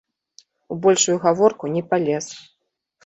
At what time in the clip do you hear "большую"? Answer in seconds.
0.87-1.17